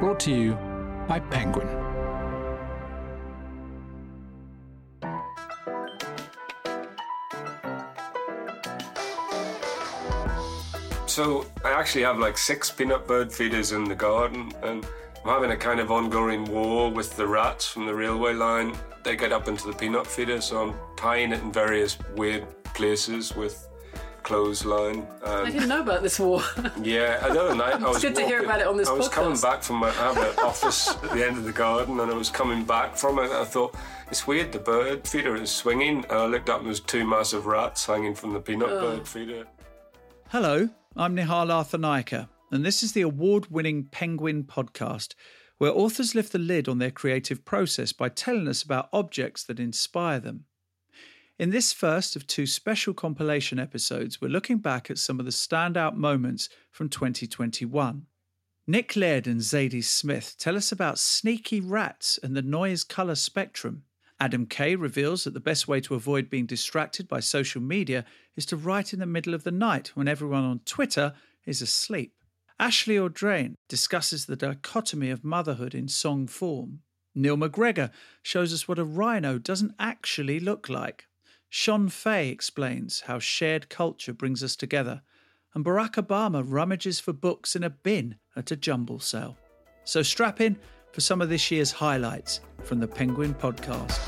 [0.00, 0.52] Brought to you
[1.08, 1.66] by Penguin.
[11.06, 14.86] So I actually have like six peanut bird feeders in the garden, and
[15.24, 18.76] I'm having a kind of ongoing war with the rats from the railway line.
[19.02, 23.34] They get up into the peanut feeder, so I'm tying it in various weird places
[23.34, 23.67] with
[24.28, 25.06] clothesline.
[25.22, 26.42] Um, I didn't know about this war.
[26.82, 27.64] yeah, I don't know.
[27.64, 29.76] I, I was good to hear about it on this I was coming back from
[29.76, 32.62] my, I have an office at the end of the garden, and I was coming
[32.62, 33.24] back from it.
[33.24, 33.74] And I thought
[34.10, 34.52] it's weird.
[34.52, 37.86] The bird feeder is swinging, and I looked up and there was two massive rats
[37.86, 39.46] hanging from the peanut bird feeder.
[40.28, 45.14] Hello, I'm Nihal Arthanayake, and this is the award winning Penguin podcast,
[45.56, 49.58] where authors lift the lid on their creative process by telling us about objects that
[49.58, 50.44] inspire them.
[51.38, 55.30] In this first of two special compilation episodes, we're looking back at some of the
[55.30, 58.06] standout moments from 2021.
[58.66, 63.84] Nick Laird and Zadie Smith tell us about sneaky rats and the noise colour spectrum.
[64.18, 68.44] Adam Kay reveals that the best way to avoid being distracted by social media is
[68.46, 71.14] to write in the middle of the night when everyone on Twitter
[71.46, 72.14] is asleep.
[72.58, 76.80] Ashley Audrain discusses the dichotomy of motherhood in song form.
[77.14, 77.92] Neil MacGregor
[78.24, 81.04] shows us what a rhino doesn't actually look like.
[81.50, 85.02] Shon Faye explains how shared culture brings us together.
[85.54, 89.36] And Barack Obama rummages for books in a bin at a jumble sale.
[89.84, 90.58] So strap in
[90.92, 93.98] for some of this year's highlights from the Penguin podcast.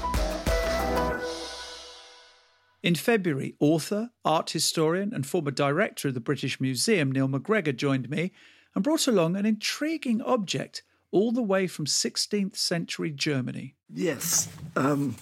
[2.83, 8.09] In February, author, art historian, and former director of the British Museum, Neil MacGregor, joined
[8.11, 8.33] me
[8.75, 13.75] and brought along an intriguing object all the way from 16th century Germany.
[13.93, 14.49] Yes.
[14.77, 15.17] Um,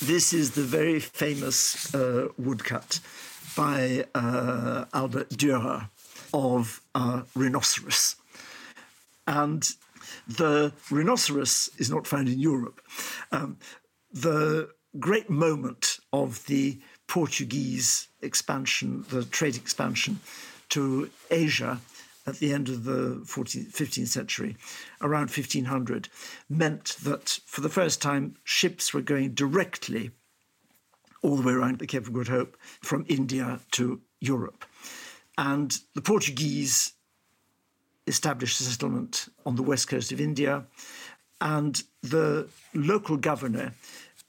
[0.00, 3.00] this is the very famous uh, woodcut
[3.56, 5.88] by uh, Albrecht Dürer
[6.32, 8.16] of uh, rhinoceros.
[9.26, 9.68] And
[10.26, 12.80] the rhinoceros is not found in Europe.
[13.32, 13.58] Um,
[14.12, 20.20] the great moment of the Portuguese expansion, the trade expansion
[20.70, 21.80] to Asia
[22.26, 24.56] at the end of the 14th, 15th century,
[25.00, 26.08] around 1500,
[26.48, 30.10] meant that for the first time ships were going directly
[31.22, 34.64] all the way around the Cape of Good Hope from India to Europe.
[35.36, 36.92] And the Portuguese
[38.06, 40.64] established a settlement on the west coast of India,
[41.40, 43.72] and the local governor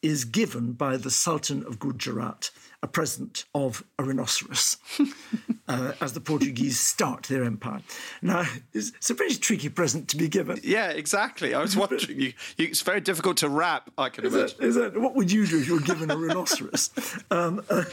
[0.01, 2.51] is given by the Sultan of Gujarat
[2.85, 4.77] a present of a rhinoceros
[5.67, 7.81] uh, as the Portuguese start their empire.
[8.21, 8.43] Now,
[8.75, 10.59] it's, it's a pretty tricky present to be given.
[10.63, 11.55] Yeah, exactly.
[11.55, 12.21] I was wondering.
[12.21, 13.89] You, you, it's very difficult to wrap.
[13.97, 14.57] I can Is imagine.
[14.59, 16.91] that, is that, what would you do if you were given a rhinoceros?
[17.31, 17.83] Um, uh,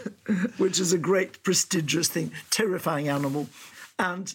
[0.58, 3.48] which is a great, prestigious thing, terrifying animal.
[3.98, 4.34] And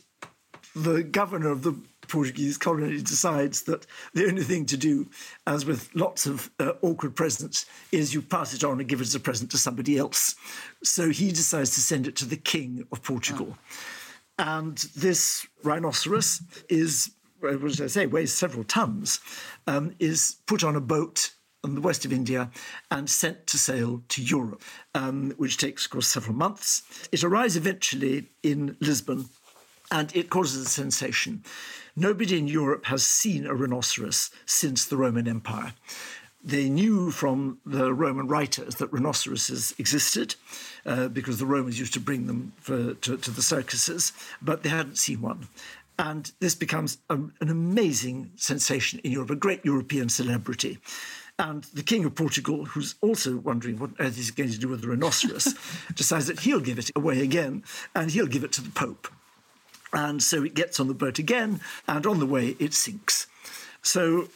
[0.75, 1.75] the governor of the
[2.07, 5.07] Portuguese colony decides that the only thing to do,
[5.45, 9.07] as with lots of uh, awkward presents, is you pass it on and give it
[9.07, 10.35] as a present to somebody else.
[10.83, 13.57] So he decides to send it to the king of Portugal.
[14.39, 17.11] And this rhinoceros is,
[17.43, 19.19] uh, what did I say, weighs several tons,
[19.65, 21.31] um, is put on a boat
[21.63, 22.49] on the west of India
[22.91, 24.61] and sent to sail to Europe,
[24.93, 26.83] um, which takes, of course, several months.
[27.11, 29.25] It arrives eventually in Lisbon
[29.91, 31.43] and it causes a sensation.
[31.95, 35.73] Nobody in Europe has seen a rhinoceros since the Roman Empire.
[36.43, 40.35] They knew from the Roman writers that rhinoceroses existed
[40.85, 44.69] uh, because the Romans used to bring them for, to, to the circuses, but they
[44.69, 45.47] hadn't seen one.
[45.99, 50.77] And this becomes a, an amazing sensation in Europe, a great European celebrity.
[51.39, 54.81] And the King of Portugal, who's also wondering what earth he's going to do with
[54.81, 55.55] the rhinoceros,
[55.95, 57.63] decides that he'll give it away again
[57.95, 59.07] and he'll give it to the Pope.
[59.93, 63.27] And so it gets on the boat again, and on the way it sinks.
[63.81, 64.29] So,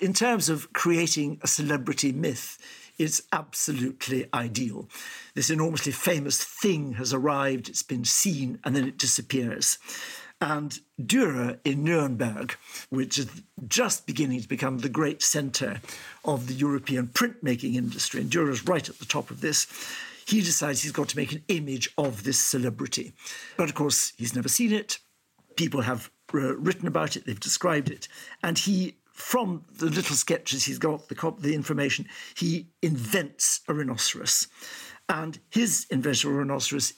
[0.00, 2.58] in terms of creating a celebrity myth,
[2.98, 4.88] it's absolutely ideal.
[5.34, 9.78] This enormously famous thing has arrived, it's been seen, and then it disappears.
[10.40, 12.56] And Dürer in Nuremberg,
[12.90, 13.28] which is
[13.68, 15.80] just beginning to become the great center
[16.24, 19.66] of the European printmaking industry, and Dürer's right at the top of this,
[20.26, 23.12] he decides he's got to make an image of this celebrity.
[23.56, 24.98] But of course, he's never seen it.
[25.56, 28.08] People have uh, written about it, they've described it.
[28.42, 34.48] And he, from the little sketches he's got, the, the information, he invents a rhinoceros.
[35.08, 36.94] And his invention of a rhinoceros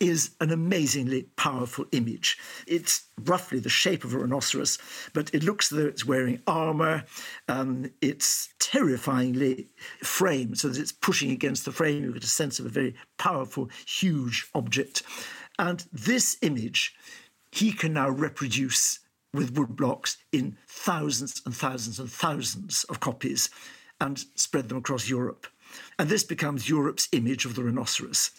[0.00, 2.38] is an amazingly powerful image.
[2.66, 4.78] It's roughly the shape of a rhinoceros,
[5.12, 7.04] but it looks as though it's wearing armor.
[7.48, 9.68] Um, it's terrifyingly
[10.02, 12.04] framed so that it's pushing against the frame.
[12.04, 15.02] You get a sense of a very powerful, huge object.
[15.58, 16.94] And this image
[17.50, 19.00] he can now reproduce
[19.32, 23.50] with woodblocks in thousands and thousands and thousands of copies
[24.00, 25.46] and spread them across Europe.
[25.98, 28.30] And this becomes Europe's image of the rhinoceros.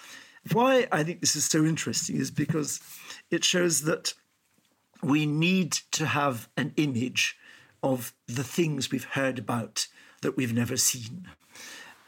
[0.52, 2.80] Why I think this is so interesting is because
[3.30, 4.14] it shows that
[5.02, 7.38] we need to have an image
[7.84, 9.88] of the things we've heard about
[10.22, 11.28] that we've never seen.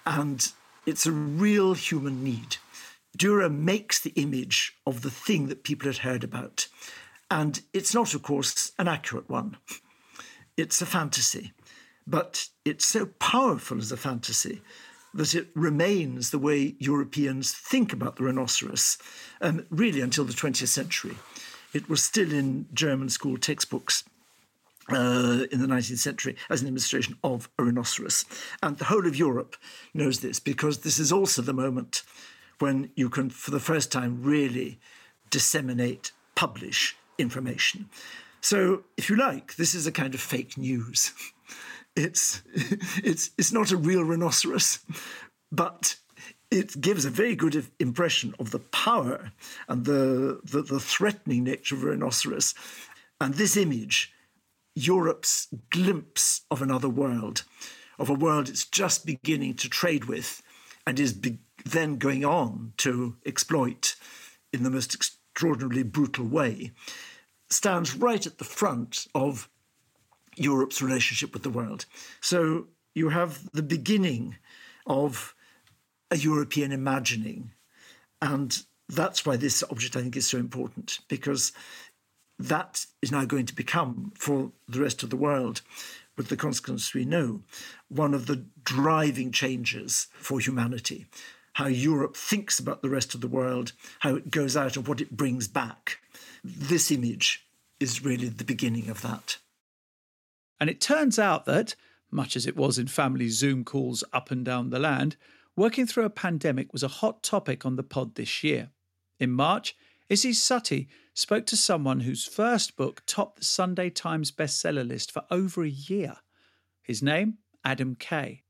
[0.05, 0.51] And
[0.85, 2.57] it's a real human need.
[3.17, 6.67] Dürer makes the image of the thing that people had heard about.
[7.29, 9.57] And it's not, of course, an accurate one.
[10.57, 11.53] It's a fantasy.
[12.07, 14.61] But it's so powerful as a fantasy
[15.13, 18.97] that it remains the way Europeans think about the rhinoceros,
[19.41, 21.15] um, really until the 20th century.
[21.73, 24.03] It was still in German school textbooks.
[24.89, 28.25] Uh, in the 19th century, as an illustration of a rhinoceros.
[28.61, 29.55] And the whole of Europe
[29.93, 32.01] knows this because this is also the moment
[32.59, 34.79] when you can, for the first time, really
[35.29, 37.89] disseminate, publish information.
[38.41, 41.13] So, if you like, this is a kind of fake news.
[41.95, 42.41] It's,
[43.03, 44.79] it's, it's not a real rhinoceros,
[45.51, 45.95] but
[46.49, 49.31] it gives a very good impression of the power
[49.67, 52.53] and the, the, the threatening nature of a rhinoceros.
[53.19, 54.13] And this image,
[54.75, 57.43] Europe's glimpse of another world,
[57.99, 60.41] of a world it's just beginning to trade with
[60.87, 63.95] and is be- then going on to exploit
[64.51, 66.71] in the most extraordinarily brutal way,
[67.49, 69.49] stands right at the front of
[70.35, 71.85] Europe's relationship with the world.
[72.19, 74.37] So you have the beginning
[74.85, 75.35] of
[76.09, 77.51] a European imagining.
[78.21, 81.53] And that's why this object, I think, is so important, because
[82.37, 85.61] that is now going to become, for the rest of the world,
[86.17, 87.41] with the consequences we know,
[87.87, 91.05] one of the driving changes for humanity.
[91.53, 95.01] How Europe thinks about the rest of the world, how it goes out, and what
[95.01, 95.99] it brings back.
[96.43, 97.45] This image
[97.79, 99.37] is really the beginning of that.
[100.61, 101.75] And it turns out that,
[102.11, 105.15] much as it was in family Zoom calls up and down the land,
[105.55, 108.69] working through a pandemic was a hot topic on the pod this year.
[109.19, 109.75] In March,
[110.07, 115.23] Izzy Suttie spoke to someone whose first book topped the Sunday Times bestseller list for
[115.31, 116.17] over a year.
[116.83, 118.43] His name, Adam Kay.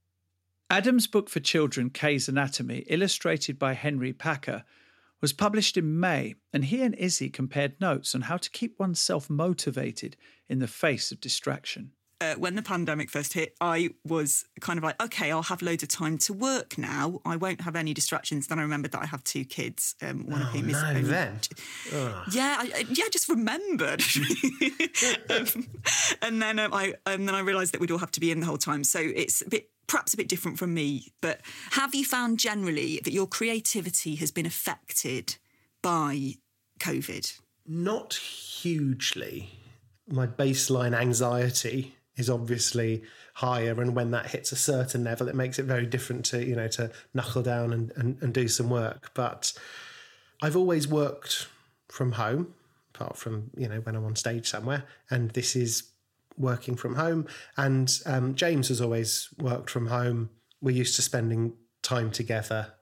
[0.70, 4.66] Adam's book for children, Kay's Anatomy, illustrated by Henry Paker,
[5.22, 9.30] was published in May, and he and Izzy compared notes on how to keep oneself
[9.30, 10.18] motivated
[10.50, 14.84] in the face of distraction uh, when the pandemic first hit, I was kind of
[14.84, 17.20] like, okay, I'll have loads of time to work now.
[17.26, 18.46] I won't have any distractions.
[18.46, 19.96] Then I remembered that I have two kids.
[20.04, 21.40] Um, one oh, of whom is no, then.
[22.32, 24.04] yeah, I, yeah, I just remembered.
[25.32, 25.68] um,
[26.22, 28.40] and then um, I and then I realised that we'd all have to be in
[28.40, 28.84] the whole time.
[28.84, 31.12] So it's a bit perhaps a bit different from me.
[31.22, 31.42] But
[31.72, 35.38] have you found generally that your creativity has been affected
[35.82, 36.36] by
[36.80, 37.40] COVID?
[37.68, 39.58] Not hugely.
[40.08, 43.04] My baseline anxiety is obviously
[43.36, 46.56] higher and when that hits a certain level it makes it very different to you
[46.56, 49.12] know to knuckle down and, and, and do some work.
[49.14, 49.54] But
[50.44, 51.48] i've always worked
[51.88, 52.54] from home
[52.96, 55.92] apart from you know when i'm on stage somewhere and this is
[56.38, 57.28] working from home.
[57.58, 60.30] And um, james has always worked from home.
[60.62, 62.74] We're used to spending time together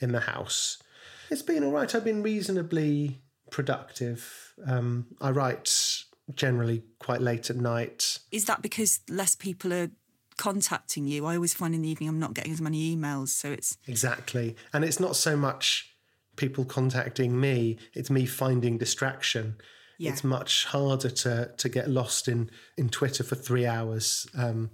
[0.00, 0.82] in the house.
[1.30, 1.92] It's been all right.
[1.94, 4.54] I've been reasonably productive.
[4.66, 5.93] Um, i write
[6.32, 8.18] generally quite late at night.
[8.30, 9.90] Is that because less people are
[10.36, 11.26] contacting you?
[11.26, 14.56] I always find in the evening I'm not getting as many emails, so it's exactly,
[14.72, 15.94] and it's not so much
[16.36, 19.56] people contacting me; it's me finding distraction.
[19.98, 20.10] Yeah.
[20.10, 24.70] It's much harder to to get lost in in Twitter for three hours um,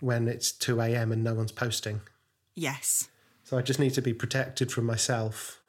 [0.00, 1.12] when it's two a.m.
[1.12, 2.00] and no one's posting.
[2.54, 3.08] Yes.
[3.44, 5.60] So I just need to be protected from myself,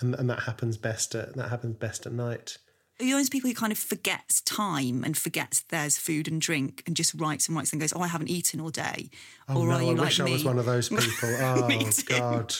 [0.00, 2.56] and, and that happens best at that happens best at night
[3.00, 6.82] you know those people who kind of forgets time and forgets there's food and drink
[6.86, 9.10] and just writes and writes and goes, "Oh, I haven't eaten all day."
[9.48, 10.30] Oh, or no, are you I like wish me?
[10.30, 11.30] I was one of those people.
[11.40, 12.54] Oh God.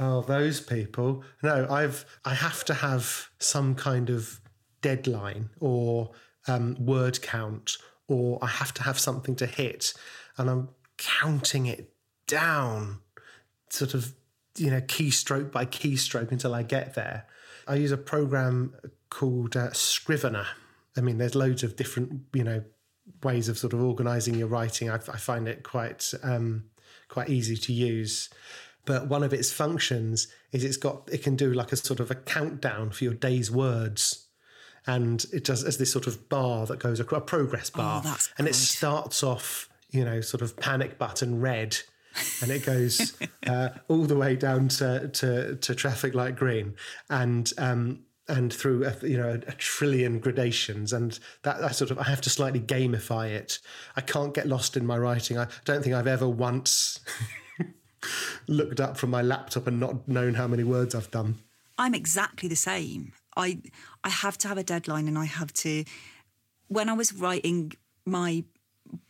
[0.00, 1.24] Oh, those people.
[1.42, 4.40] No, I've I have to have some kind of
[4.80, 6.12] deadline or
[6.46, 9.92] um, word count, or I have to have something to hit,
[10.36, 11.92] and I'm counting it
[12.26, 13.00] down,
[13.70, 14.14] sort of
[14.58, 17.26] you know keystroke by keystroke until I get there.
[17.66, 18.74] I use a program
[19.10, 20.46] called uh, Scrivener.
[20.96, 22.64] I mean, there's loads of different, you know,
[23.22, 24.90] ways of sort of organising your writing.
[24.90, 26.64] I, I find it quite um,
[27.08, 28.30] quite easy to use.
[28.84, 32.10] But one of its functions is it's got it can do like a sort of
[32.10, 34.26] a countdown for your day's words,
[34.86, 38.02] and it does as this sort of bar that goes across a progress oh, bar,
[38.04, 41.78] oh, and it starts off, you know, sort of panic button red
[42.42, 46.74] and it goes uh, all the way down to, to, to traffic light green.
[47.10, 51.98] And um, and through a, you know a, trillion gradations and that I sort of
[51.98, 53.58] I have to slightly gamify it.
[53.96, 55.38] I can't get lost in my writing.
[55.38, 57.00] I don't think I've ever once
[58.46, 61.36] looked up from my laptop and not known how many words I've done.
[61.78, 63.12] I'm exactly the same.
[63.36, 63.60] I
[64.04, 65.84] I have to have a deadline and I have to
[66.68, 67.72] when I was writing
[68.04, 68.44] my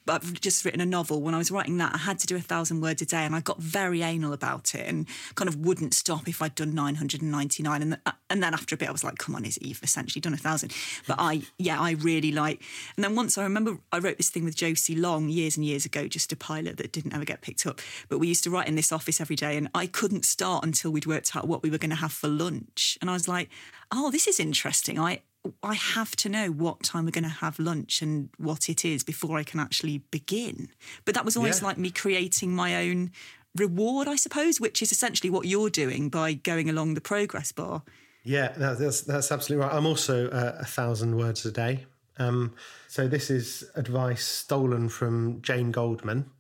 [0.09, 1.21] I've just written a novel.
[1.21, 3.35] When I was writing that, I had to do a thousand words a day, and
[3.35, 6.97] I got very anal about it, and kind of wouldn't stop if I'd done nine
[6.97, 7.83] hundred and ninety nine.
[7.83, 10.21] And uh, and then after a bit, I was like, "Come on, is you've essentially
[10.21, 10.73] done a thousand.
[11.07, 12.63] But I, yeah, I really like.
[12.97, 15.85] And then once I remember, I wrote this thing with Josie Long years and years
[15.85, 17.81] ago, just a pilot that didn't ever get picked up.
[18.09, 20.91] But we used to write in this office every day, and I couldn't start until
[20.91, 22.99] we'd worked out what we were going to have for lunch.
[23.01, 23.51] And I was like,
[23.93, 24.99] "Oh, this is interesting.
[24.99, 25.23] I
[25.63, 29.03] I have to know what time we're going to have lunch and what it is
[29.03, 30.69] before I can actually begin.
[31.05, 31.69] But that was always yeah.
[31.69, 33.13] like me creating my own
[33.57, 37.83] reward, I suppose, which is essentially what you're doing by going along the progress bar.
[38.25, 39.75] Yeah, that's that's absolutely right.
[39.75, 41.87] I'm also uh, a thousand words a day.
[42.19, 42.55] Um,
[42.89, 46.31] so this is advice stolen from Jane Goldman,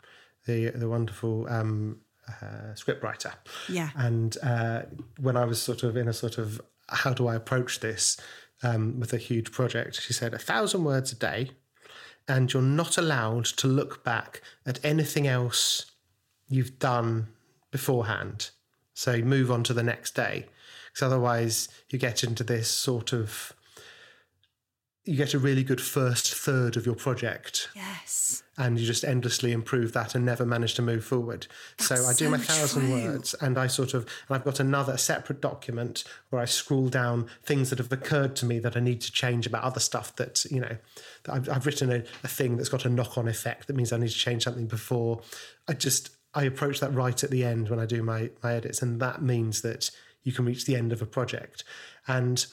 [0.44, 3.32] the the wonderful um, uh, scriptwriter.
[3.68, 3.90] Yeah.
[3.96, 4.82] And uh,
[5.18, 8.16] when I was sort of in a sort of how do I approach this,
[8.62, 10.00] um, with a huge project.
[10.00, 11.50] She said, a thousand words a day,
[12.26, 15.92] and you're not allowed to look back at anything else
[16.48, 17.28] you've done
[17.70, 18.50] beforehand.
[18.94, 20.46] So move on to the next day.
[20.92, 23.52] Because otherwise, you get into this sort of
[25.08, 27.70] you get a really good first third of your project.
[27.74, 28.42] Yes.
[28.58, 31.46] And you just endlessly improve that and never manage to move forward.
[31.78, 32.92] That's so I do so my thousand true.
[32.92, 37.26] words and I sort of, and I've got another separate document where I scroll down
[37.42, 40.44] things that have occurred to me that I need to change about other stuff that,
[40.50, 40.76] you know,
[41.24, 43.94] that I've, I've written a, a thing that's got a knock on effect that means
[43.94, 45.22] I need to change something before.
[45.66, 48.82] I just, I approach that right at the end when I do my, my edits.
[48.82, 49.90] And that means that
[50.22, 51.64] you can reach the end of a project.
[52.06, 52.44] And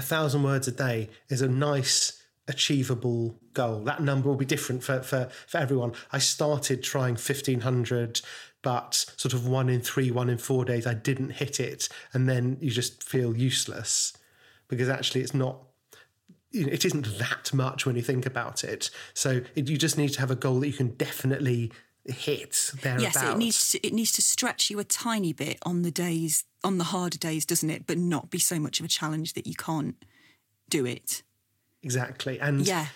[0.00, 3.80] a thousand words a day is a nice achievable goal.
[3.80, 5.92] That number will be different for, for, for everyone.
[6.10, 8.22] I started trying 1500
[8.62, 11.88] but sort of one in three one in four days i didn't hit it.
[12.12, 14.14] And then you just feel useless
[14.68, 15.58] because actually it's not
[16.52, 18.90] it isn't that much when you think about it.
[19.14, 21.72] So it, you just need to have a goal that you can definitely
[22.06, 23.14] hit thereabouts.
[23.14, 26.44] Yes, it needs to, it needs to stretch you a tiny bit on the days
[26.62, 27.86] on the harder days, doesn't it?
[27.86, 29.96] But not be so much of a challenge that you can't
[30.68, 31.22] do it.
[31.82, 32.86] Exactly, and yeah,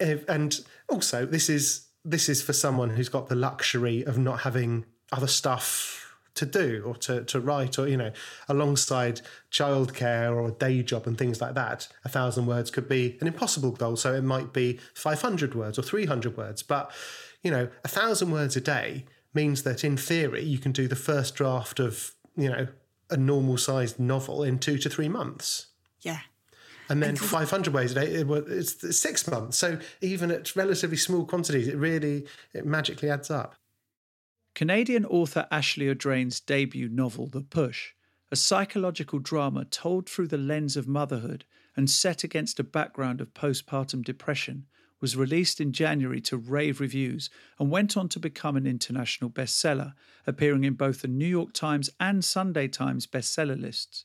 [0.00, 4.86] and also this is this is for someone who's got the luxury of not having
[5.12, 6.00] other stuff
[6.34, 8.12] to do or to, to write or you know
[8.48, 13.18] alongside childcare or a day job and things like that a thousand words could be
[13.20, 16.92] an impossible goal so it might be 500 words or 300 words but
[17.42, 19.04] you know, a thousand words a day
[19.34, 22.68] means that in theory you can do the first draft of, you know,
[23.10, 25.66] a normal sized novel in two to three months.
[26.00, 26.20] Yeah.
[26.88, 29.56] And then 500 words a day, it, it's six months.
[29.56, 33.54] So even at relatively small quantities, it really, it magically adds up.
[34.56, 37.92] Canadian author Ashley Audrain's debut novel, The Push,
[38.32, 41.44] a psychological drama told through the lens of motherhood
[41.76, 44.66] and set against a background of postpartum depression,
[45.00, 49.94] was released in January to rave reviews and went on to become an international bestseller,
[50.26, 54.04] appearing in both the New York Times and Sunday Times bestseller lists.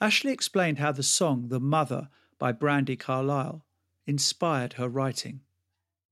[0.00, 3.64] Ashley explained how the song The Mother by Brandi Carlile
[4.06, 5.40] inspired her writing.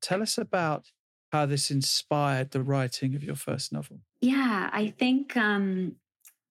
[0.00, 0.92] Tell us about
[1.32, 4.00] how this inspired the writing of your first novel.
[4.20, 5.96] Yeah, I think um,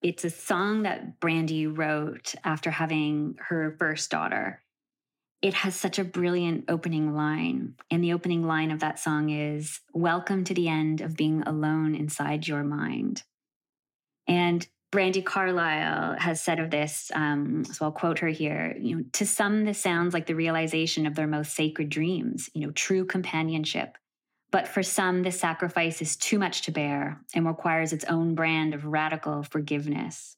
[0.02, 4.62] it's a song that Brandy wrote after having her first daughter
[5.42, 7.74] it has such a brilliant opening line.
[7.90, 11.94] And the opening line of that song is Welcome to the end of being alone
[11.94, 13.22] inside your mind.
[14.26, 18.76] And Brandi Carlile has said of this, um, so I'll quote her here.
[18.78, 22.66] You know, to some, this sounds like the realization of their most sacred dreams, you
[22.66, 23.96] know, true companionship.
[24.50, 28.74] But for some, this sacrifice is too much to bear and requires its own brand
[28.74, 30.36] of radical forgiveness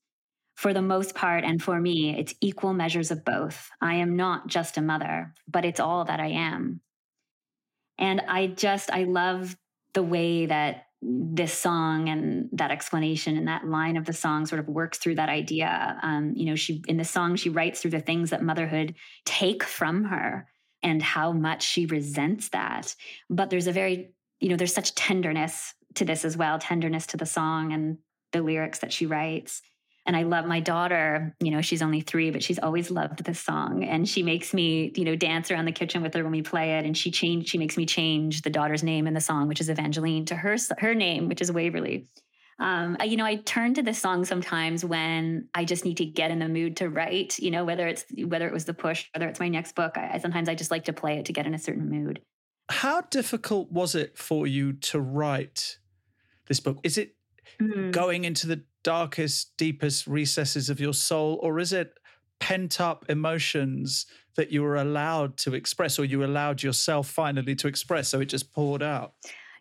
[0.62, 3.69] for the most part, and for me, it's equal measures of both.
[3.81, 6.81] I am not just a mother, but it's all that I am.
[7.99, 9.57] And I just, I love
[9.92, 14.61] the way that this song and that explanation and that line of the song sort
[14.61, 15.99] of works through that idea.
[16.00, 19.64] Um, you know, she in the song she writes through the things that motherhood take
[19.64, 20.47] from her
[20.81, 22.95] and how much she resents that.
[23.28, 27.16] But there's a very, you know, there's such tenderness to this as well, tenderness to
[27.16, 27.99] the song and
[28.31, 29.61] the lyrics that she writes.
[30.04, 33.38] And I love my daughter, you know, she's only three, but she's always loved this
[33.38, 33.85] song.
[33.85, 36.78] And she makes me, you know, dance around the kitchen with her when we play
[36.78, 36.85] it.
[36.85, 39.68] And she changed, she makes me change the daughter's name in the song, which is
[39.68, 42.09] Evangeline, to her her name, which is Waverly.
[42.59, 46.30] Um, you know, I turn to this song sometimes when I just need to get
[46.30, 47.38] in the mood to write.
[47.38, 49.97] You know, whether it's whether it was the push, whether it's my next book.
[49.97, 52.21] I, sometimes I just like to play it to get in a certain mood.
[52.68, 55.78] How difficult was it for you to write
[56.47, 56.78] this book?
[56.85, 57.16] Is it
[57.61, 57.92] mm.
[57.92, 61.99] going into the darkest, deepest recesses of your soul, or is it
[62.40, 67.68] pent up emotions that you were allowed to express, or you allowed yourself finally to
[67.68, 68.09] express?
[68.09, 69.14] So it just poured out?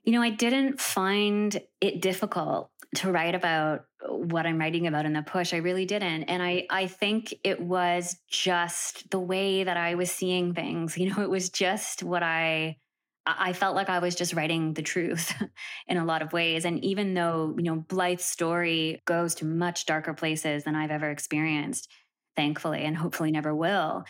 [0.03, 5.13] You know, I didn't find it difficult to write about what I'm writing about in
[5.13, 5.53] the push.
[5.53, 6.23] I really didn't.
[6.23, 10.97] And I, I think it was just the way that I was seeing things.
[11.01, 12.77] You know, it was just what I
[13.25, 15.33] I felt like I was just writing the truth
[15.87, 16.65] in a lot of ways.
[16.65, 21.11] And even though, you know, Blythe's story goes to much darker places than I've ever
[21.11, 21.87] experienced,
[22.35, 24.05] thankfully, and hopefully never will,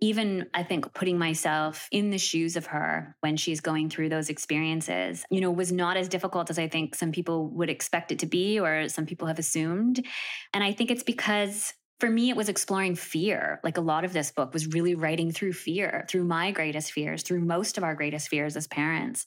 [0.00, 4.28] even I think putting myself in the shoes of her when she's going through those
[4.28, 8.18] experiences, you know, was not as difficult as I think some people would expect it
[8.20, 10.04] to be or some people have assumed.
[10.52, 13.60] And I think it's because for me, it was exploring fear.
[13.62, 17.22] Like a lot of this book was really writing through fear, through my greatest fears,
[17.22, 19.26] through most of our greatest fears as parents.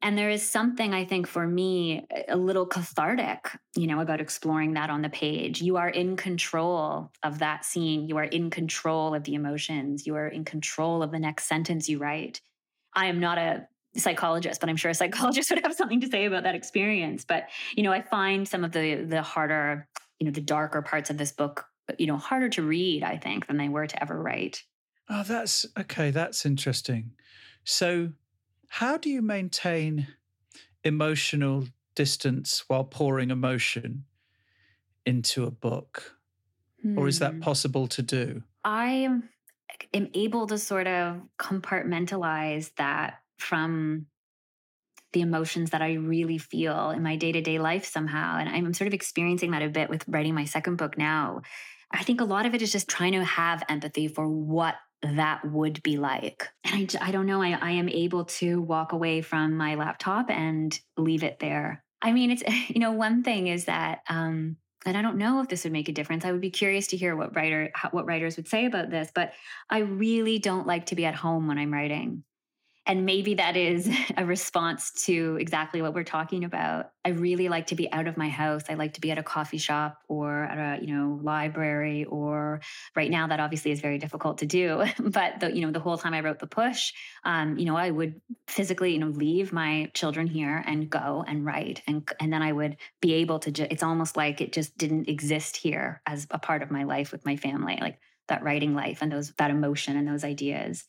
[0.00, 4.74] And there is something I think for me a little cathartic, you know, about exploring
[4.74, 5.60] that on the page.
[5.60, 8.06] You are in control of that scene.
[8.06, 10.06] You are in control of the emotions.
[10.06, 12.40] You are in control of the next sentence you write.
[12.94, 13.66] I am not a
[13.96, 17.24] psychologist, but I'm sure a psychologist would have something to say about that experience.
[17.24, 19.88] But, you know, I find some of the the harder,
[20.20, 21.66] you know, the darker parts of this book,
[21.98, 24.62] you know, harder to read, I think, than they were to ever write.
[25.08, 26.10] Oh, that's okay.
[26.10, 27.12] That's interesting.
[27.64, 28.10] So
[28.68, 30.08] how do you maintain
[30.84, 31.64] emotional
[31.94, 34.04] distance while pouring emotion
[35.06, 36.16] into a book?
[36.82, 36.98] Hmm.
[36.98, 37.40] Or is that hmm.
[37.40, 38.42] possible to do?
[38.64, 39.08] I
[39.94, 44.06] am able to sort of compartmentalize that from
[45.12, 48.38] the emotions that I really feel in my day to day life somehow.
[48.38, 51.42] And I'm sort of experiencing that a bit with writing my second book now.
[51.90, 55.44] I think a lot of it is just trying to have empathy for what that
[55.44, 56.48] would be like.
[56.64, 60.30] And I, I don't know, I, I am able to walk away from my laptop
[60.30, 61.82] and leave it there.
[62.02, 65.48] I mean, it's, you know, one thing is that, um, and I don't know if
[65.48, 66.24] this would make a difference.
[66.24, 69.32] I would be curious to hear what writer what writers would say about this, but
[69.68, 72.22] I really don't like to be at home when I'm writing.
[72.88, 76.90] And maybe that is a response to exactly what we're talking about.
[77.04, 78.62] I really like to be out of my house.
[78.70, 82.62] I like to be at a coffee shop or at a, you know, library or
[82.96, 84.84] right now that obviously is very difficult to do.
[84.98, 86.92] But the, you know, the whole time I wrote the push,
[87.24, 91.44] um, you know, I would physically, you know, leave my children here and go and
[91.44, 91.82] write.
[91.86, 95.08] And and then I would be able to just it's almost like it just didn't
[95.08, 97.78] exist here as a part of my life with my family.
[97.80, 97.98] Like
[98.28, 100.84] that writing life and those that emotion and those ideas.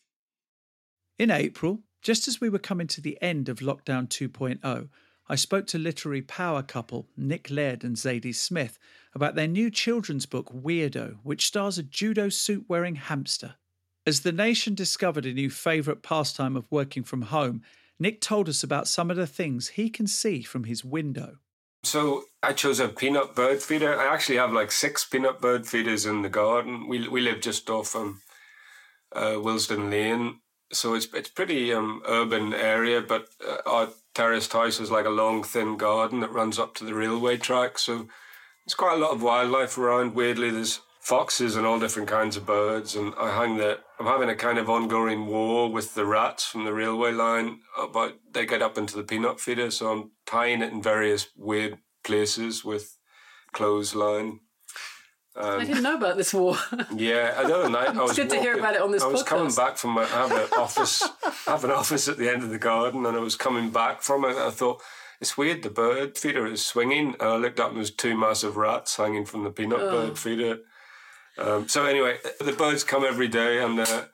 [1.18, 4.90] In April, just as we were coming to the end of Lockdown 2.0,
[5.28, 8.80] I spoke to literary power couple Nick Laird and Zadie Smith
[9.14, 13.56] about their new children's book Weirdo, which stars a judo suit wearing hamster.
[14.08, 17.62] As the nation discovered a new favourite pastime of working from home,
[18.00, 21.38] Nick told us about some of the things he can see from his window.
[21.84, 24.00] So I chose a peanut bird feeder.
[24.00, 26.88] I actually have like six peanut bird feeders in the garden.
[26.88, 28.22] We we live just off um,
[29.16, 30.40] uh, Lane,
[30.72, 35.10] so it's it's pretty um, urban area, but uh, our terraced house is like a
[35.10, 37.80] long, thin garden that runs up to the railway track.
[37.80, 38.08] So
[38.66, 40.16] there's quite a lot of wildlife around.
[40.16, 43.80] Weirdly, there's foxes and all different kinds of birds, and I hang the.
[44.00, 47.60] I'm having a kind of ongoing war with the rats from the railway line.
[47.78, 51.80] About they get up into the peanut feeder, so I'm tying it in various weird
[52.04, 52.98] places with
[53.54, 54.40] clothesline
[55.36, 56.58] um, I didn't know about this war.
[56.96, 57.63] yeah, I know.
[57.63, 59.26] I, I was it's good walking, to hear about it on this I was podcast.
[59.26, 61.04] coming back from my, I have an office,
[61.48, 64.02] I have an office at the end of the garden, and I was coming back
[64.02, 64.36] from it.
[64.36, 64.82] I thought
[65.22, 65.63] it's weird.
[65.63, 68.96] The bird feeder is swinging, and I looked up and there was two massive rats
[68.98, 69.92] hanging from the peanut oh.
[69.92, 70.60] bird feeder.
[71.38, 74.06] Um, so anyway, the birds come every day, and uh,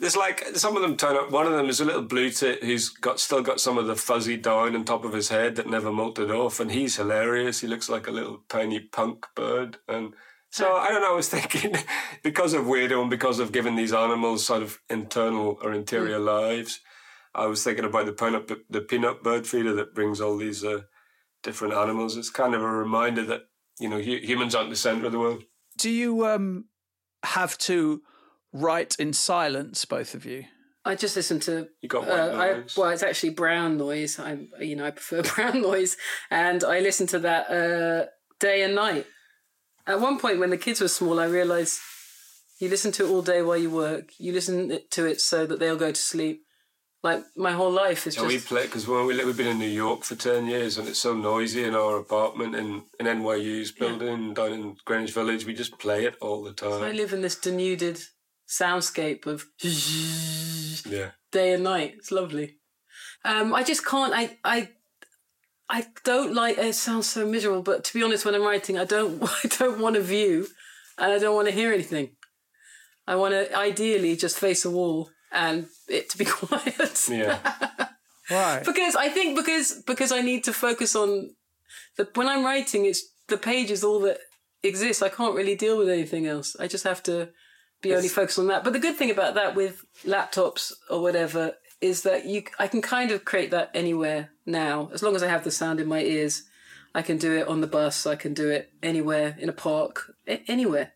[0.00, 1.30] there's like some of them turn up.
[1.30, 3.96] One of them is a little blue tit who's got still got some of the
[3.96, 7.60] fuzzy down on top of his head that never molted off, and he's hilarious.
[7.60, 10.14] He looks like a little tiny punk bird, and
[10.56, 11.12] so I don't know.
[11.12, 11.76] I was thinking
[12.22, 16.24] because of weirdo and because of giving these animals sort of internal or interior mm.
[16.24, 16.80] lives,
[17.34, 20.82] I was thinking about the peanut the peanut bird feeder that brings all these uh,
[21.42, 22.16] different animals.
[22.16, 23.42] It's kind of a reminder that
[23.78, 25.44] you know humans aren't the center of the world.
[25.76, 26.64] Do you um,
[27.22, 28.00] have to
[28.50, 30.46] write in silence, both of you?
[30.86, 31.68] I just listen to.
[31.82, 32.74] You got white uh, noise.
[32.76, 34.18] I, well, it's actually brown noise.
[34.18, 35.98] I, you know, I prefer brown noise,
[36.30, 38.06] and I listen to that uh,
[38.40, 39.06] day and night.
[39.86, 41.78] At one point, when the kids were small, I realised
[42.58, 44.12] you listen to it all day while you work.
[44.18, 46.42] You listen to it so that they'll go to sleep,
[47.02, 48.34] Like my whole life is So just.
[48.34, 50.98] we play because when we we've been in New York for ten years and it's
[50.98, 52.68] so noisy in our apartment in
[52.98, 55.44] in NYU's building down in Greenwich Village.
[55.46, 56.82] We just play it all the time.
[56.82, 57.98] I live in this denuded
[58.48, 59.44] soundscape of
[60.90, 61.94] Yeah, day and night.
[61.98, 62.56] It's lovely.
[63.24, 64.12] Um, I just can't.
[64.14, 64.70] I I
[65.68, 66.58] I don't like.
[66.58, 69.22] It sounds so miserable, but to be honest, when I'm writing, I don't.
[69.44, 70.46] I don't want a view,
[70.98, 72.10] and I don't want to hear anything.
[73.06, 77.08] I want to ideally just face a wall and it to be quiet.
[77.08, 77.38] yeah.
[78.28, 78.64] Right.
[78.64, 81.30] because I think because because I need to focus on
[81.96, 84.18] the when I'm writing, it's the page is all that
[84.64, 85.00] exists.
[85.00, 86.56] I can't really deal with anything else.
[86.58, 87.28] I just have to
[87.82, 88.64] be only focused on that.
[88.64, 92.82] But the good thing about that with laptops or whatever is that you I can
[92.82, 96.00] kind of create that anywhere now as long as I have the sound in my
[96.02, 96.44] ears.
[96.94, 98.06] I can do it on the bus.
[98.06, 100.92] I can do it anywhere in a park, a- anywhere.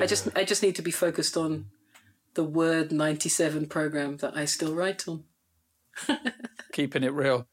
[0.00, 1.66] I just I just need to be focused on
[2.34, 5.24] the Word ninety seven program that I still write on.
[6.72, 7.46] Keeping it real.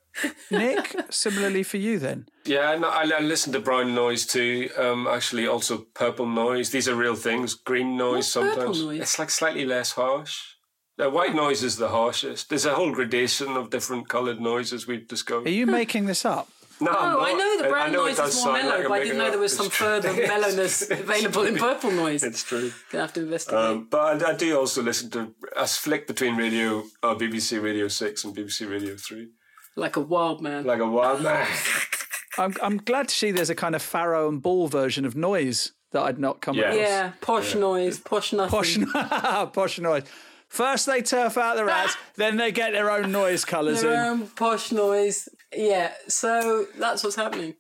[0.50, 2.28] Nick, similarly for you then.
[2.44, 4.70] Yeah, no, I, I listen to brown noise too.
[4.78, 6.72] Um, actually, also purple noise.
[6.72, 7.54] These are real things.
[7.54, 8.82] Green noise What's sometimes.
[8.84, 9.02] noise?
[9.02, 10.56] It's like slightly less harsh.
[11.02, 12.50] The white noise is the harshest.
[12.50, 15.48] There's a whole gradation of different coloured noises we've discovered.
[15.48, 16.48] Are you making this up?
[16.80, 19.04] No, I'm Oh, I know the brown know noise is more mellow, like but I
[19.04, 19.88] didn't know there was some true.
[19.88, 22.24] further It's- mellowness it's available in purple noise.
[22.24, 22.72] It's true.
[22.92, 23.60] Gonna have to investigate.
[23.60, 27.88] Um, but I, I do also listen to a flick between radio, uh, BBC Radio
[27.88, 29.30] Six and BBC Radio Three,
[29.76, 30.66] like a wild man.
[30.66, 31.48] like a wild man.
[32.38, 35.72] I'm, I'm glad to see there's a kind of Farrow and Ball version of noise
[35.94, 36.66] that I'd not come Yeah.
[36.72, 36.78] across.
[36.88, 38.86] yeah, posh noise, posh nothing.
[38.86, 40.04] Posh, posh noise.
[40.52, 44.00] First they turf out the rats, then they get their own noise colours Their in.
[44.10, 45.30] own posh noise.
[45.56, 47.56] Yeah, so that's what's happening.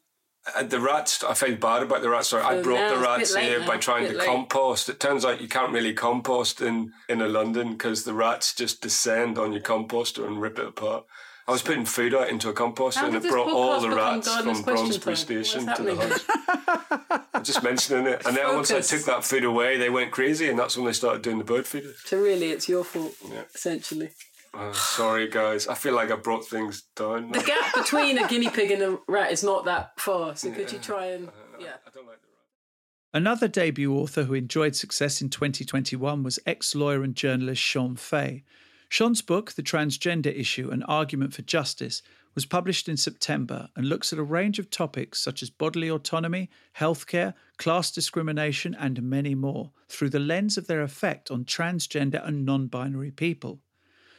[0.57, 2.27] Uh, the rats, I feel bad about the rats.
[2.29, 4.27] Sorry, I brought now the rats here now, by trying to late.
[4.27, 4.89] compost.
[4.89, 8.81] It turns out you can't really compost in in a London because the rats just
[8.81, 11.05] descend on your composter and rip it apart.
[11.47, 14.27] I was putting food out into a composter How and it brought all the rats
[14.35, 16.99] from Question Brondesbury Station to the happening?
[17.09, 17.20] house.
[17.41, 18.21] I'm just mentioning it.
[18.27, 20.93] And then once I took that food away, they went crazy, and that's when they
[20.93, 21.95] started doing the bird feeders.
[22.05, 23.45] So really, it's your fault, Yeah.
[23.55, 24.11] essentially.
[24.53, 25.67] Oh, sorry, guys.
[25.67, 27.31] I feel like I brought things down.
[27.31, 30.35] The gap between a guinea pig and a rat is not that far.
[30.35, 31.77] So could you try and uh, yeah?
[31.87, 33.11] I don't like the rats.
[33.11, 38.43] Another debut author who enjoyed success in 2021 was ex lawyer and journalist Shon Faye.
[38.87, 42.03] Shon's book, The Transgender Issue An Argument for Justice,
[42.35, 46.49] was published in September and looks at a range of topics such as bodily autonomy,
[46.77, 52.45] healthcare, class discrimination, and many more through the lens of their effect on transgender and
[52.45, 53.59] non binary people.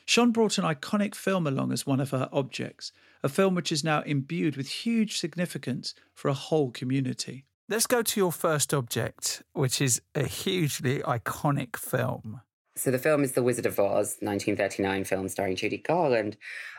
[0.05, 3.85] Shon brought an iconic film along as one of her objects, a film which is
[3.85, 7.47] now imbued with huge significance for a whole community.
[7.69, 12.41] Let's go to your first object, which is a hugely iconic film.
[12.77, 16.37] So the film is The Wizard of Oz, 1939 film starring Judy Garland.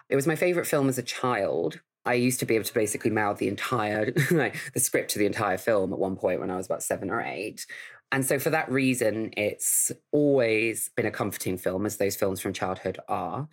[0.09, 1.81] It was my favorite film as a child.
[2.05, 5.25] I used to be able to basically mouth the entire like the script to the
[5.25, 7.65] entire film at one point when I was about 7 or 8.
[8.11, 12.53] And so for that reason it's always been a comforting film as those films from
[12.53, 13.47] childhood are.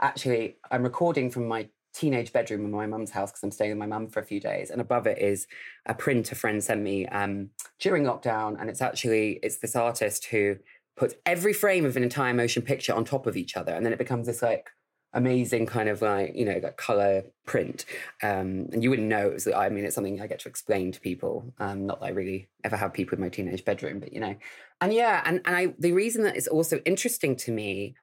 [0.00, 3.78] Actually, I'm recording from my teenage bedroom in my mum's house because I'm staying with
[3.78, 5.48] my mum for a few days and above it is
[5.86, 10.26] a print a friend sent me um, during lockdown and it's actually it's this artist
[10.26, 10.56] who
[10.98, 13.92] puts every frame of an entire motion picture on top of each other and then
[13.92, 14.70] it becomes this like
[15.14, 17.86] amazing kind of like you know like color print.
[18.22, 20.92] Um and you wouldn't know it was i mean it's something i get to explain
[20.92, 21.52] to people.
[21.58, 24.36] Um not that i really ever have people in my teenage bedroom but you know.
[24.80, 27.94] And yeah and, and i the reason that it's also interesting to me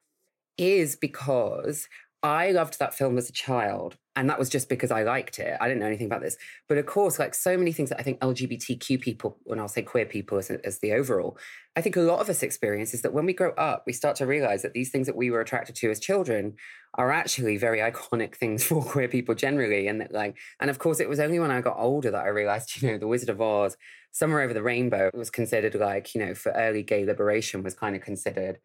[0.58, 1.88] is because
[2.22, 5.56] I loved that film as a child, and that was just because I liked it.
[5.60, 6.38] I didn't know anything about this.
[6.68, 9.82] But of course, like so many things that I think LGBTQ people, when I'll say
[9.82, 11.36] queer people as, as the overall,
[11.76, 14.16] I think a lot of us experience is that when we grow up, we start
[14.16, 16.54] to realize that these things that we were attracted to as children
[16.94, 19.86] are actually very iconic things for queer people generally.
[19.86, 22.28] And that, like, and of course, it was only when I got older that I
[22.28, 23.76] realized, you know, The Wizard of Oz,
[24.12, 27.94] Somewhere Over the Rainbow was considered like, you know, for early gay liberation was kind
[27.94, 28.58] of considered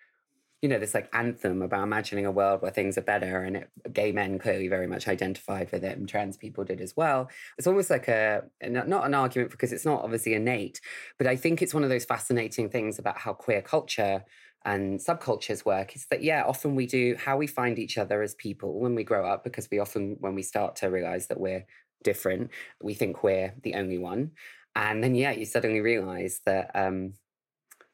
[0.61, 3.69] you know, this like anthem about imagining a world where things are better, and it,
[3.93, 7.29] gay men clearly very much identified with it, and trans people did as well.
[7.57, 10.79] It's almost like a not an argument because it's not obviously innate,
[11.17, 14.23] but I think it's one of those fascinating things about how queer culture
[14.63, 18.35] and subcultures work is that yeah often we do how we find each other as
[18.35, 21.65] people when we grow up because we often when we start to realize that we're
[22.03, 24.31] different we think we're the only one
[24.75, 27.13] and then yeah you suddenly realize that um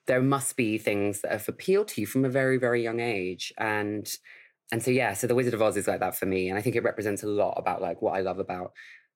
[0.08, 3.54] there must be things that have appealed to you from a very very young age
[3.58, 4.18] and
[4.72, 6.62] and so yeah so the wizard of oz is like that for me and i
[6.62, 8.72] think it represents a lot about like what i love about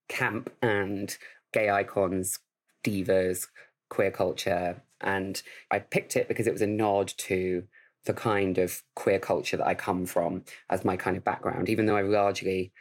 [0.08, 1.16] camp and
[1.52, 2.38] gay icons
[2.84, 3.46] divas
[3.90, 7.64] queer culture and i picked it because it was a nod to
[8.04, 11.86] the kind of queer culture that I come from as my kind of background, even
[11.86, 12.72] though I've largely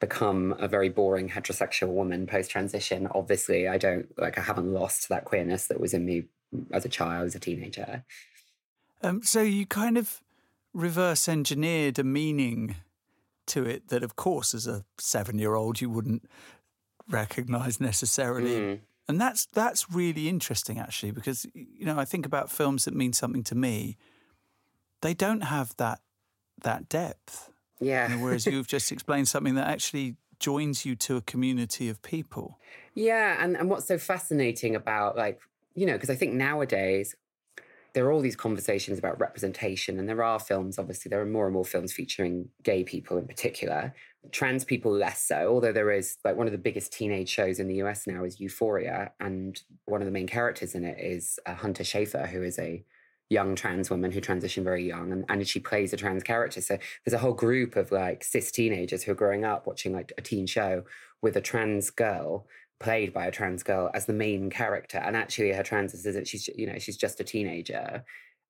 [0.00, 3.08] become a very boring heterosexual woman post transition.
[3.12, 6.24] Obviously, I don't like I haven't lost that queerness that was in me
[6.72, 8.04] as a child, as a teenager.
[9.02, 10.20] Um, so you kind of
[10.74, 12.76] reverse engineered a meaning
[13.46, 16.28] to it that, of course, as a seven year old, you wouldn't
[17.08, 18.50] recognize necessarily.
[18.50, 18.78] Mm.
[19.08, 23.14] And that's that's really interesting, actually, because you know I think about films that mean
[23.14, 23.96] something to me.
[25.00, 26.00] They don't have that
[26.62, 27.50] that depth.
[27.80, 28.08] Yeah.
[28.10, 32.02] You know, whereas you've just explained something that actually joins you to a community of
[32.02, 32.58] people.
[32.94, 35.40] Yeah, and and what's so fascinating about like
[35.78, 37.14] you know because I think nowadays
[37.94, 41.46] there are all these conversations about representation, and there are films, obviously, there are more
[41.46, 43.94] and more films featuring gay people in particular,
[44.30, 47.66] trans people less so, although there is like one of the biggest teenage shows in
[47.66, 51.54] the US now is Euphoria, and one of the main characters in it is uh,
[51.54, 52.84] Hunter Schafer, who is a
[53.30, 56.62] young trans woman who transitioned very young and, and she plays a trans character.
[56.62, 60.12] So there's a whole group of like cis teenagers who are growing up watching like
[60.16, 60.84] a teen show
[61.20, 62.46] with a trans girl
[62.80, 64.98] played by a trans girl as the main character.
[64.98, 68.04] And actually her trans isn't she's, you know, she's just a teenager.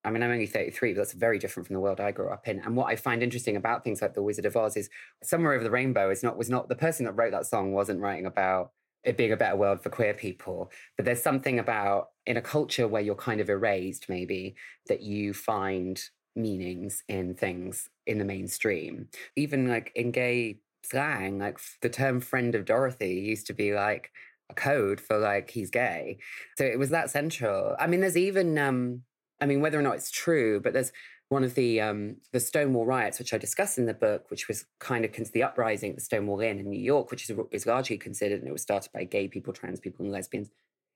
[0.04, 2.46] I mean, I'm only 33, but that's very different from the world I grew up
[2.46, 2.60] in.
[2.60, 4.88] And what I find interesting about things like The Wizard of Oz is
[5.22, 8.00] Somewhere Over the Rainbow is not was not the person that wrote that song wasn't
[8.00, 8.70] writing about
[9.04, 10.70] it being a better world for queer people.
[10.96, 15.34] But there's something about in a culture where you're kind of erased, maybe, that you
[15.34, 16.00] find
[16.36, 19.08] meanings in things in the mainstream.
[19.36, 20.60] Even like in gay
[20.90, 24.10] slang, like the term friend of Dorothy used to be like
[24.50, 26.18] a code for like he's gay.
[26.56, 27.76] So it was that central.
[27.78, 29.02] I mean, there's even um,
[29.40, 30.92] I mean, whether or not it's true, but there's
[31.28, 34.64] one of the um, the Stonewall riots, which I discuss in the book, which was
[34.78, 37.98] kind of the uprising at the Stonewall Inn in New York, which is, is largely
[37.98, 40.50] considered, and it was started by gay people, trans people, and lesbians.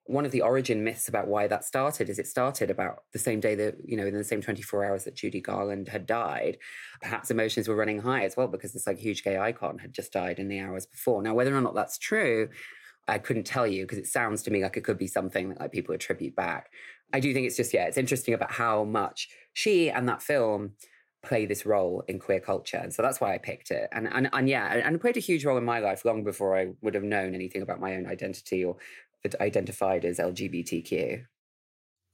[0.07, 3.39] One of the origin myths about why that started is it started about the same
[3.41, 6.59] day that, you know, in the same 24 hours that Judy Garland had died.
[7.01, 10.13] Perhaps emotions were running high as well because this like huge gay icon had just
[10.13, 11.23] died in the hours before.
[11.23, 12.49] Now, whether or not that's true,
[13.09, 15.61] I couldn't tell you because it sounds to me like it could be something that
[15.61, 16.71] like people attribute back.
[17.13, 20.73] I do think it's just, yeah, it's interesting about how much she and that film
[21.23, 22.79] play this role in queer culture.
[22.79, 23.89] And so that's why I picked it.
[23.93, 26.57] And and, and yeah, and it played a huge role in my life long before
[26.57, 28.77] I would have known anything about my own identity or
[29.41, 31.25] identified as LGBTQ.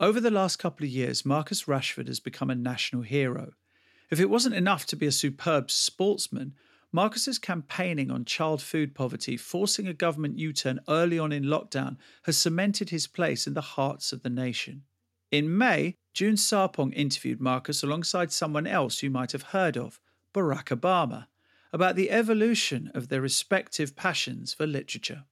[0.00, 3.52] Over the last couple of years, Marcus Rashford has become a national hero.
[4.10, 6.54] If it wasn't enough to be a superb sportsman,
[6.92, 11.96] Marcus's campaigning on child food poverty, forcing a government U turn early on in lockdown,
[12.22, 14.84] has cemented his place in the hearts of the nation.
[15.30, 20.00] In May, June Sarpong interviewed Marcus alongside someone else you might have heard of,
[20.32, 21.26] Barack Obama,
[21.72, 25.24] about the evolution of their respective passions for literature.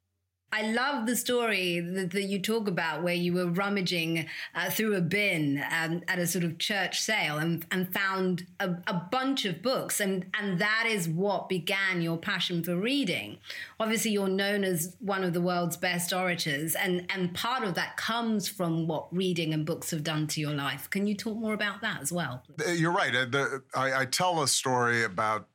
[0.53, 4.95] I love the story that, that, you talk about where you were rummaging uh, through
[4.95, 9.45] a bin um, at a sort of church sale and, and found a, a, bunch
[9.45, 9.99] of books.
[9.99, 13.39] And, and that is what began your passion for reading.
[13.81, 16.77] Obviously, you're known as one of the world's best orators.
[16.77, 20.55] And, and part of that comes from what reading and books have done to your
[20.55, 20.89] life.
[20.91, 22.45] Can you talk more about that as well?
[22.65, 23.15] Uh, you're right.
[23.15, 25.49] Uh, the, I, I, tell a story about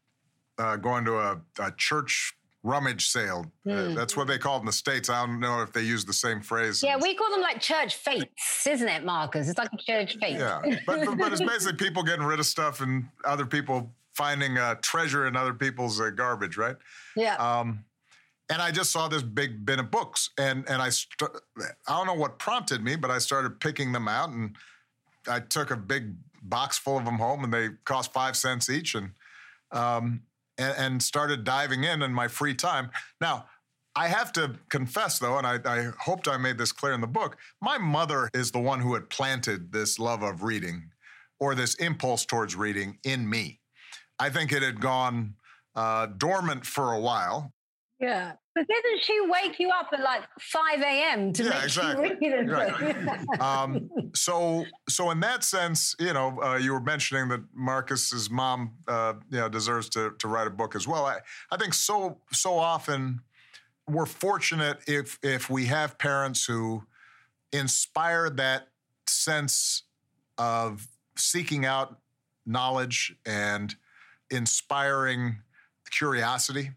[0.58, 3.46] uh, going to a, a church rummage sale.
[3.66, 3.72] Mm.
[3.72, 3.96] Uh, hmm.
[3.96, 5.10] that's what they call it in the States.
[5.10, 6.84] I don't know if they use the same phrase.
[6.84, 9.50] Yeah, we call them like church fetes, isn't it, Marcus?
[9.50, 10.38] It's like a church fete.
[10.38, 14.58] Yeah, but, but, but, it's basically people getting rid of stuff and other people finding
[14.58, 16.76] uh, treasure in other people's uh, garbage, right?
[17.16, 17.36] Yeah.
[17.36, 17.86] Um,
[18.50, 21.32] and I just saw this big bin of books, and and I st-
[21.88, 24.58] I don't know what prompted me, but I started picking them out, and
[25.28, 28.94] I took a big box full of them home, and they cost five cents each,
[28.94, 29.12] and
[29.72, 30.24] um,
[30.62, 32.90] and, and started diving in in my free time.
[33.20, 33.46] Now,
[33.96, 37.08] I have to confess, though, and I, I, hoped I made this clear in the
[37.08, 40.92] book, my mother is the one who had planted this love of reading
[41.40, 43.60] or this impulse towards reading in me.
[44.18, 45.36] I think it had gone
[45.76, 47.54] uh, dormant for a while.
[48.00, 48.34] Yeah.
[48.54, 51.32] But didn't she wake you up at like 5 a.m.
[51.34, 52.18] to yeah, make exactly.
[52.20, 52.52] you read it?
[52.52, 53.40] Right.
[53.40, 58.74] um, so, so in that sense, you know, uh, you were mentioning that Marcus's mom,
[58.90, 61.06] uh, you know, deserves to, to write a book as well.
[61.06, 63.22] I, I think so, so often
[63.88, 66.84] we're fortunate if, if we have parents who
[67.54, 68.68] inspire that
[69.08, 69.84] sense
[70.38, 72.00] of seeking out
[72.46, 73.76] knowledge and
[74.30, 75.38] inspiring
[75.90, 76.72] curiosity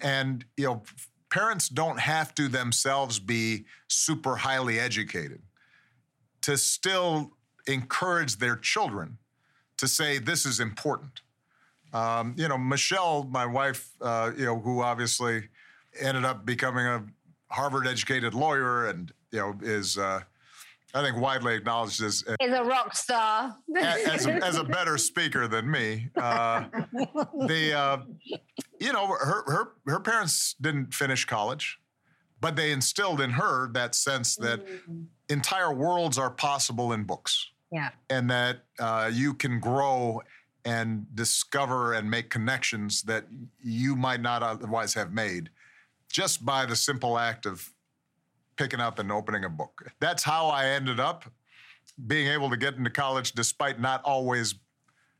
[0.00, 0.82] and, you know,
[1.30, 5.42] parents don't have to themselves be super highly educated
[6.42, 7.32] to still
[7.66, 9.18] encourage their children
[9.76, 11.20] to say this is important.
[11.92, 15.48] Um, you know, Michelle, my wife, uh, you know, who obviously
[16.00, 17.04] ended up becoming a
[17.50, 20.20] Harvard educated lawyer and, you know, is uh,
[20.94, 25.46] I think widely acknowledged as is a rock star, as, a, as a better speaker
[25.46, 26.08] than me.
[26.16, 26.64] Uh,
[27.46, 27.98] the uh,
[28.80, 31.78] you know her her her parents didn't finish college,
[32.40, 35.04] but they instilled in her that sense that mm.
[35.28, 37.50] entire worlds are possible in books.
[37.70, 40.22] Yeah, and that uh, you can grow
[40.64, 43.26] and discover and make connections that
[43.60, 45.50] you might not otherwise have made
[46.10, 47.72] just by the simple act of
[48.56, 49.92] picking up and opening a book.
[50.00, 51.24] That's how I ended up
[52.06, 54.54] being able to get into college despite not always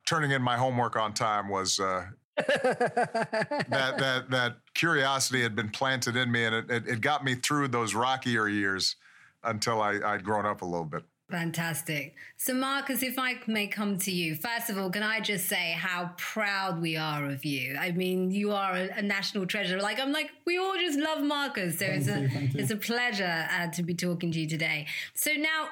[0.07, 2.07] turning in my homework on time was uh,
[2.39, 7.35] that that that curiosity had been planted in me and it, it, it got me
[7.35, 8.97] through those rockier years
[9.45, 11.05] until I, I'd grown up a little bit.
[11.31, 12.15] Fantastic.
[12.39, 15.73] So, Marcus, if I may come to you, first of all, can I just say
[15.73, 17.77] how proud we are of you?
[17.79, 19.79] I mean, you are a, a national treasure.
[19.79, 21.79] Like, I'm like, we all just love Marcus.
[21.79, 24.87] So, thank it's, you, a, it's a pleasure uh, to be talking to you today.
[25.13, 25.69] So, now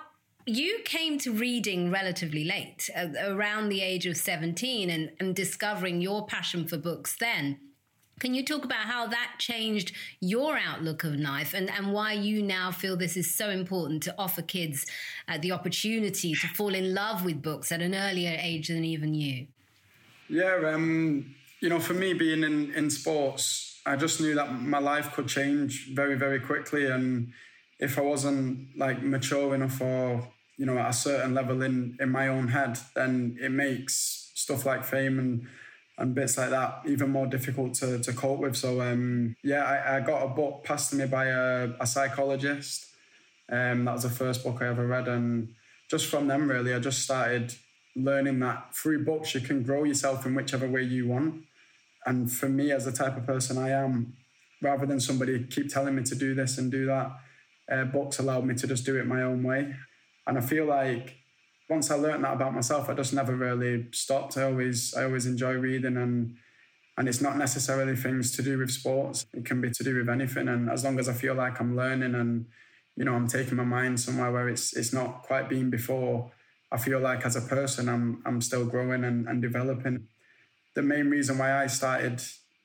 [0.47, 6.01] you came to reading relatively late, uh, around the age of 17, and, and discovering
[6.01, 7.59] your passion for books then.
[8.21, 12.43] Can you talk about how that changed your outlook of life and, and why you
[12.43, 14.87] now feel this is so important to offer kids
[15.29, 19.13] uh, the opportunity to fall in love with books at an earlier age than even
[19.13, 19.49] you?
[20.31, 24.79] Yeah, um, you know, for me being in, in sports, I just knew that my
[24.79, 26.87] life could change very, very quickly.
[26.87, 27.33] And
[27.79, 30.27] if I wasn't like mature enough or,
[30.57, 34.65] you know, at a certain level in, in my own head, then it makes stuff
[34.67, 35.47] like fame and
[35.99, 38.55] and bits like that even more difficult to, to cope with.
[38.55, 42.87] So um, yeah, I, I, got a book passed to me by a, a psychologist.
[43.51, 45.55] Um, that was the first book I ever read, and
[45.89, 47.55] just from them really, I just started
[47.95, 51.45] learning that through books you can grow yourself in whichever way you want.
[52.05, 54.15] And for me, as the type of person I am,
[54.61, 57.13] rather than somebody keep telling me to do this and do that,
[57.71, 59.75] uh, books allowed me to just do it my own way.
[60.27, 61.17] And I feel like
[61.69, 64.37] once I learned that about myself, I just never really stopped.
[64.37, 66.37] I always I always enjoy reading and
[66.99, 69.27] and it's not necessarily things to do with sports.
[69.35, 70.49] It can be to do with anything.
[70.49, 72.47] And as long as I feel like I'm learning and
[72.97, 76.31] you know I'm taking my mind somewhere where it's it's not quite been before,
[76.73, 80.09] I feel like as a person I'm I'm still growing and, and developing.
[80.75, 82.23] The main reason why I started,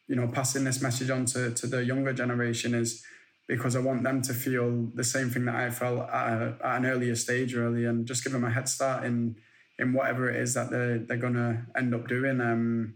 [0.08, 3.06] you know, passing this message on to, to the younger generation is
[3.51, 6.77] because I want them to feel the same thing that I felt at, a, at
[6.77, 9.35] an earlier stage, really, and just give them a head start in
[9.77, 12.39] in whatever it is that they're they're gonna end up doing.
[12.39, 12.93] Um,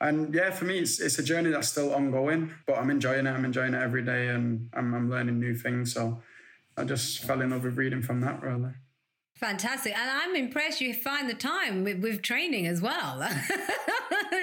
[0.00, 3.30] and yeah, for me, it's it's a journey that's still ongoing, but I'm enjoying it.
[3.30, 5.92] I'm enjoying it every day, and I'm I'm learning new things.
[5.92, 6.22] So
[6.78, 8.72] I just fell in love with reading from that, really.
[9.36, 9.96] Fantastic.
[9.96, 13.18] And I'm impressed you find the time with, with training as well.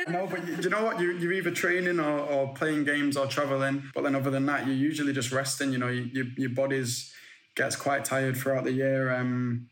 [0.08, 1.00] no, but you, you, know what?
[1.00, 3.84] You, you're either training or, or, playing games or traveling.
[3.96, 5.72] But then other than that, you're usually just resting.
[5.72, 7.12] You know, you, you, your body's
[7.56, 9.12] gets quite tired throughout the year.
[9.12, 9.70] Um,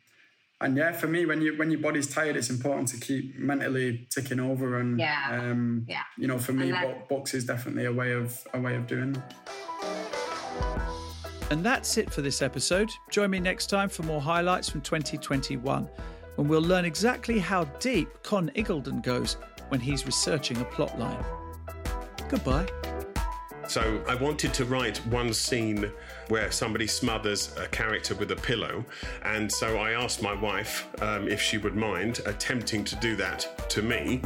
[0.60, 4.08] and yeah, for me, when you when your body's tired, it's important to keep mentally
[4.12, 4.80] ticking over.
[4.80, 6.04] And yeah, um, yeah.
[6.18, 9.14] you know, for me, that- books is definitely a way of a way of doing
[9.14, 9.34] that.
[11.52, 12.90] And that's it for this episode.
[13.10, 15.90] Join me next time for more highlights from 2021,
[16.36, 19.36] when we'll learn exactly how deep Con Iggulden goes
[19.68, 21.22] when he's researching a plotline.
[22.30, 22.68] Goodbye.
[23.68, 25.92] So I wanted to write one scene
[26.30, 28.86] where somebody smothers a character with a pillow,
[29.24, 33.70] and so I asked my wife um, if she would mind attempting to do that
[33.72, 34.22] to me.